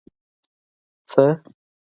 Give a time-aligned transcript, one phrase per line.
[1.09, 1.25] څه